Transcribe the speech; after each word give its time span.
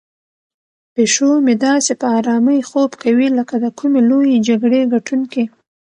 پیشو 0.93 1.29
مې 1.45 1.53
داسې 1.65 1.91
په 2.01 2.05
آرامۍ 2.19 2.59
خوب 2.69 2.91
کوي 3.03 3.27
لکه 3.37 3.55
د 3.63 3.65
کومې 3.79 4.01
لویې 4.09 4.37
جګړې 4.47 4.81
ګټونکی. 4.93 5.43